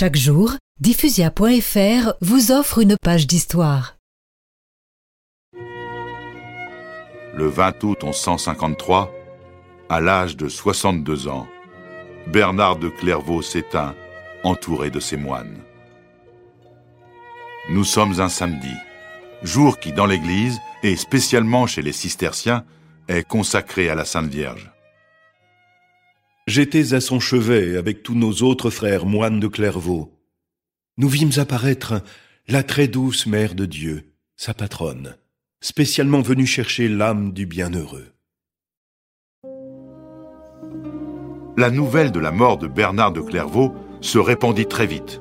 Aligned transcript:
Chaque 0.00 0.14
jour, 0.14 0.52
diffusia.fr 0.78 2.12
vous 2.20 2.52
offre 2.52 2.78
une 2.78 2.96
page 3.02 3.26
d'histoire. 3.26 3.96
Le 7.34 7.48
20 7.48 7.82
août 7.82 8.04
1153, 8.04 9.12
à 9.88 10.00
l'âge 10.00 10.36
de 10.36 10.48
62 10.48 11.26
ans, 11.26 11.48
Bernard 12.28 12.76
de 12.76 12.88
Clairvaux 12.88 13.42
s'éteint, 13.42 13.96
entouré 14.44 14.90
de 14.90 15.00
ses 15.00 15.16
moines. 15.16 15.58
Nous 17.68 17.82
sommes 17.82 18.20
un 18.20 18.28
samedi, 18.28 18.74
jour 19.42 19.80
qui 19.80 19.92
dans 19.92 20.06
l'Église, 20.06 20.60
et 20.84 20.94
spécialement 20.94 21.66
chez 21.66 21.82
les 21.82 21.90
cisterciens, 21.90 22.64
est 23.08 23.26
consacré 23.26 23.90
à 23.90 23.96
la 23.96 24.04
Sainte 24.04 24.30
Vierge. 24.30 24.70
J'étais 26.58 26.92
à 26.92 27.00
son 27.00 27.20
chevet 27.20 27.76
avec 27.76 28.02
tous 28.02 28.16
nos 28.16 28.32
autres 28.42 28.70
frères 28.70 29.06
moines 29.06 29.38
de 29.38 29.46
Clairvaux. 29.46 30.12
Nous 30.96 31.08
vîmes 31.08 31.30
apparaître 31.36 32.02
la 32.48 32.64
très 32.64 32.88
douce 32.88 33.26
Mère 33.26 33.54
de 33.54 33.64
Dieu, 33.64 34.10
sa 34.34 34.54
patronne, 34.54 35.14
spécialement 35.60 36.20
venue 36.20 36.46
chercher 36.46 36.88
l'âme 36.88 37.32
du 37.32 37.46
bienheureux. 37.46 38.08
La 41.56 41.70
nouvelle 41.70 42.10
de 42.10 42.18
la 42.18 42.32
mort 42.32 42.58
de 42.58 42.66
Bernard 42.66 43.12
de 43.12 43.20
Clairvaux 43.20 43.72
se 44.00 44.18
répandit 44.18 44.66
très 44.66 44.88
vite. 44.88 45.20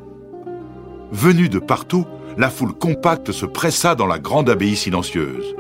Venu 1.12 1.50
de 1.50 1.60
partout, 1.60 2.08
la 2.36 2.50
foule 2.50 2.74
compacte 2.74 3.32
se 3.32 3.46
pressa 3.46 3.94
dans 3.94 4.08
la 4.08 4.18
grande 4.18 4.50
abbaye 4.50 4.76
silencieuse. 4.76 5.56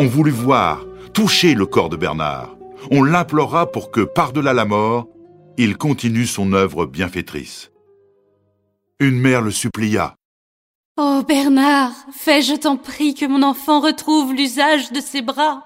On 0.00 0.06
voulut 0.06 0.32
voir, 0.32 0.84
toucher 1.12 1.54
le 1.54 1.66
corps 1.66 1.90
de 1.90 1.96
Bernard. 1.96 2.56
On 2.90 3.02
l'implora 3.02 3.70
pour 3.70 3.90
que, 3.90 4.00
par-delà 4.00 4.52
la 4.52 4.64
mort, 4.64 5.08
il 5.56 5.76
continue 5.76 6.26
son 6.26 6.52
œuvre 6.52 6.86
bienfaitrice. 6.86 7.70
Une 9.00 9.18
mère 9.18 9.40
le 9.40 9.50
supplia. 9.50 10.16
Oh 10.96 11.22
Bernard, 11.26 11.92
fais, 12.12 12.42
je 12.42 12.54
t'en 12.54 12.76
prie, 12.76 13.14
que 13.14 13.26
mon 13.26 13.42
enfant 13.42 13.80
retrouve 13.80 14.32
l'usage 14.32 14.92
de 14.92 15.00
ses 15.00 15.22
bras. 15.22 15.64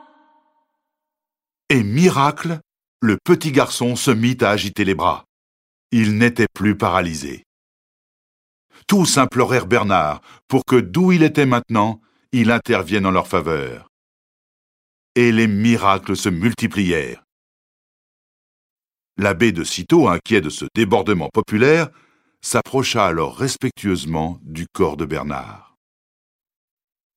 Et 1.69 1.83
miracle, 1.83 2.61
le 3.01 3.19
petit 3.23 3.53
garçon 3.53 3.97
se 3.97 4.11
mit 4.11 4.39
à 4.41 4.51
agiter 4.51 4.85
les 4.85 4.95
bras. 4.95 5.25
Il 5.93 6.17
n'était 6.17 6.47
plus 6.55 6.77
paralysé. 6.77 7.45
Tous 8.87 9.19
implorèrent 9.19 9.67
Bernard 9.67 10.23
pour 10.49 10.65
que 10.65 10.77
d'où 10.77 11.13
il 11.13 11.23
était 11.23 11.47
maintenant, 11.47 12.01
il 12.33 12.51
intervienne 12.51 13.07
en 13.07 13.11
leur 13.11 13.27
faveur. 13.27 13.88
Et 15.19 15.33
les 15.33 15.49
miracles 15.49 16.17
se 16.17 16.29
multiplièrent. 16.29 17.25
L'abbé 19.17 19.51
de 19.51 19.65
Cîteaux, 19.65 20.07
inquiet 20.07 20.41
de 20.41 20.49
ce 20.49 20.65
débordement 20.77 21.29
populaire, 21.35 21.89
s'approcha 22.41 23.05
alors 23.05 23.37
respectueusement 23.37 24.39
du 24.45 24.69
corps 24.73 24.97
de 24.97 25.05
Bernard. 25.05 25.75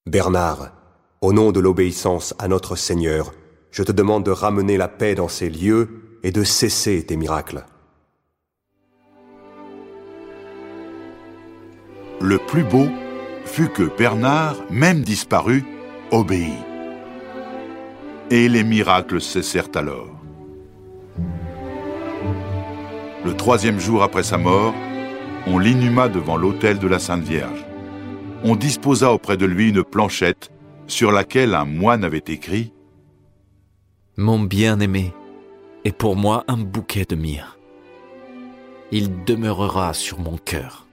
Bernard, 0.07 0.73
au 1.21 1.31
nom 1.31 1.51
de 1.51 1.59
l'obéissance 1.59 2.33
à 2.39 2.47
notre 2.47 2.75
Seigneur, 2.75 3.35
je 3.69 3.83
te 3.83 3.91
demande 3.91 4.25
de 4.25 4.31
ramener 4.31 4.77
la 4.77 4.87
paix 4.87 5.13
dans 5.13 5.27
ces 5.27 5.51
lieux 5.51 6.17
et 6.23 6.31
de 6.31 6.43
cesser 6.43 7.05
tes 7.05 7.17
miracles. 7.17 7.65
Le 12.19 12.39
plus 12.47 12.63
beau 12.63 12.87
fut 13.45 13.69
que 13.69 13.95
Bernard, 13.95 14.55
même 14.71 15.03
disparu, 15.03 15.63
obéit. 16.09 16.70
Et 18.31 18.47
les 18.47 18.63
miracles 18.63 19.19
cessèrent 19.19 19.67
alors. 19.75 20.07
Le 23.25 23.35
troisième 23.35 23.77
jour 23.77 24.03
après 24.03 24.23
sa 24.23 24.37
mort, 24.37 24.73
on 25.47 25.59
l'inhuma 25.59 26.07
devant 26.07 26.37
l'autel 26.37 26.79
de 26.79 26.87
la 26.87 26.97
Sainte 26.97 27.23
Vierge. 27.23 27.65
On 28.45 28.55
disposa 28.55 29.11
auprès 29.11 29.35
de 29.35 29.45
lui 29.45 29.71
une 29.71 29.83
planchette 29.83 30.49
sur 30.87 31.11
laquelle 31.11 31.53
un 31.53 31.65
moine 31.65 32.05
avait 32.05 32.23
écrit 32.25 32.71
Mon 34.15 34.39
bien-aimé 34.39 35.13
est 35.83 35.91
pour 35.95 36.15
moi 36.15 36.45
un 36.47 36.57
bouquet 36.57 37.03
de 37.03 37.17
myrrhe. 37.17 37.59
Il 38.93 39.25
demeurera 39.25 39.93
sur 39.93 40.19
mon 40.19 40.37
cœur. 40.37 40.87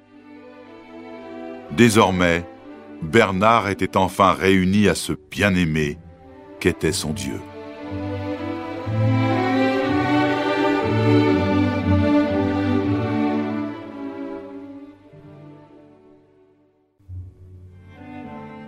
Désormais, 1.71 2.45
Bernard 3.01 3.69
était 3.69 3.97
enfin 3.97 4.33
réuni 4.33 4.89
à 4.89 4.97
ce 4.97 5.13
bien-aimé 5.31 5.99
qu'était 6.61 6.93
son 6.93 7.13
Dieu. 7.13 7.41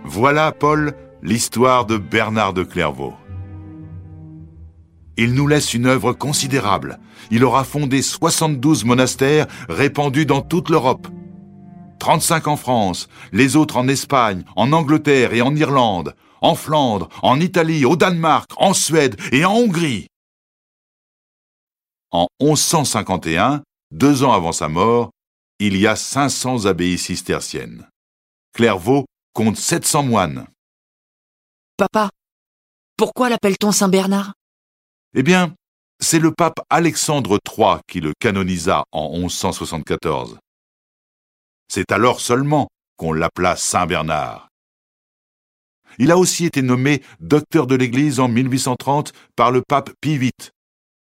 Voilà, 0.03 0.51
Paul, 0.51 0.93
l'histoire 1.23 1.85
de 1.85 1.97
Bernard 1.97 2.53
de 2.53 2.63
Clairvaux. 2.63 3.15
Il 5.17 5.33
nous 5.33 5.47
laisse 5.47 5.73
une 5.73 5.85
œuvre 5.85 6.13
considérable. 6.13 6.99
Il 7.31 7.43
aura 7.43 7.63
fondé 7.63 8.01
72 8.01 8.85
monastères 8.85 9.47
répandus 9.69 10.25
dans 10.25 10.41
toute 10.41 10.69
l'Europe. 10.69 11.07
35 11.99 12.47
en 12.47 12.55
France, 12.55 13.07
les 13.31 13.55
autres 13.55 13.77
en 13.77 13.87
Espagne, 13.87 14.43
en 14.55 14.73
Angleterre 14.73 15.33
et 15.33 15.41
en 15.41 15.55
Irlande, 15.55 16.15
en 16.41 16.55
Flandre, 16.55 17.07
en 17.21 17.39
Italie, 17.39 17.85
au 17.85 17.95
Danemark, 17.95 18.51
en 18.57 18.73
Suède 18.73 19.19
et 19.31 19.45
en 19.45 19.53
Hongrie. 19.53 20.07
En 22.11 22.27
1151, 22.41 23.63
deux 23.91 24.23
ans 24.23 24.33
avant 24.33 24.51
sa 24.51 24.67
mort, 24.67 25.11
il 25.59 25.77
y 25.77 25.87
a 25.87 25.95
500 25.95 26.65
abbayes 26.65 26.97
cisterciennes. 26.97 27.87
Clairvaux 28.53 29.05
compte 29.33 29.57
700 29.57 30.03
moines. 30.03 30.47
Papa, 31.77 32.09
pourquoi 32.97 33.29
l'appelle-t-on 33.29 33.71
Saint 33.71 33.87
Bernard? 33.87 34.33
Eh 35.15 35.23
bien, 35.23 35.55
c'est 35.99 36.19
le 36.19 36.31
pape 36.31 36.59
Alexandre 36.69 37.39
III 37.47 37.77
qui 37.87 38.01
le 38.01 38.13
canonisa 38.19 38.83
en 38.91 39.17
1174. 39.17 40.39
C'est 41.69 41.91
alors 41.91 42.19
seulement 42.19 42.67
qu'on 42.97 43.13
l'appela 43.13 43.55
Saint 43.55 43.85
Bernard. 43.85 44.50
Il 45.97 46.11
a 46.11 46.17
aussi 46.17 46.45
été 46.45 46.61
nommé 46.61 47.01
docteur 47.19 47.67
de 47.67 47.75
l'Église 47.75 48.19
en 48.19 48.27
1830 48.27 49.13
par 49.35 49.51
le 49.51 49.61
pape 49.67 49.91
Pie 50.01 50.17
VIII, 50.17 50.31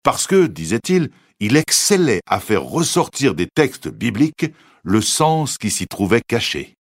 parce 0.04 0.28
que, 0.28 0.46
disait-il, 0.48 1.10
il 1.40 1.56
excellait 1.56 2.22
à 2.26 2.40
faire 2.40 2.64
ressortir 2.64 3.36
des 3.36 3.48
textes 3.48 3.90
bibliques 3.90 4.48
le 4.84 5.02
sens 5.02 5.58
qui 5.58 5.70
s'y 5.70 5.88
trouvait 5.88 6.22
caché. 6.22 6.77